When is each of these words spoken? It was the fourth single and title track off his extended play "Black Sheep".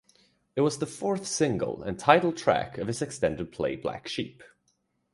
It 0.55 0.61
was 0.61 0.79
the 0.79 0.87
fourth 0.87 1.27
single 1.27 1.83
and 1.83 1.99
title 1.99 2.33
track 2.33 2.79
off 2.79 2.87
his 2.87 3.03
extended 3.03 3.51
play 3.51 3.75
"Black 3.75 4.07
Sheep". 4.07 4.41